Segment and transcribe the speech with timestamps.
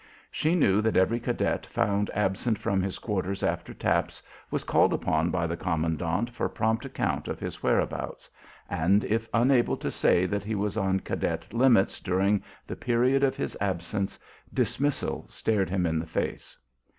[0.31, 5.29] She knew that every cadet found absent from his quarters after taps was called upon
[5.29, 8.27] by the commandant for prompt account of his whereabouts,
[8.67, 13.35] and if unable to say that he was on cadet limits during the period of
[13.37, 14.17] his absence,
[14.51, 16.57] dismissal stared him in the face.